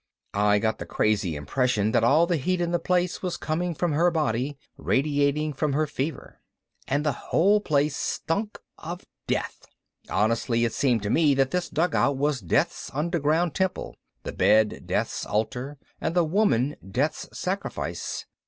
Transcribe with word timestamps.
I 0.33 0.57
got 0.57 0.79
the 0.79 0.87
crazy 0.87 1.35
impression 1.35 1.91
that 1.91 2.03
all 2.03 2.25
the 2.25 2.37
heat 2.37 2.59
in 2.59 2.71
the 2.71 2.79
place 2.79 3.21
was 3.21 3.37
coming 3.37 3.75
from 3.75 3.91
her 3.91 4.09
body, 4.09 4.57
radiating 4.75 5.53
from 5.53 5.73
her 5.73 5.85
fever. 5.85 6.39
And 6.87 7.05
the 7.05 7.11
whole 7.29 7.59
place 7.61 7.97
stunk 7.97 8.57
of 8.79 9.05
death. 9.27 9.67
Honestly 10.09 10.65
it 10.65 10.73
seemed 10.73 11.03
to 11.03 11.11
me 11.11 11.35
that 11.35 11.51
this 11.51 11.69
dugout 11.69 12.17
was 12.17 12.41
Death's 12.41 12.89
underground 12.95 13.53
temple, 13.53 13.95
the 14.23 14.33
bed 14.33 14.87
Death's 14.87 15.23
altar, 15.23 15.77
and 15.99 16.15
the 16.15 16.25
woman 16.25 16.77
Death's 16.89 17.29
sacrifice. 17.37 18.25